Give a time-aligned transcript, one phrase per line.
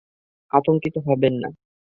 [0.51, 1.49] আতঙ্কিত হবে না!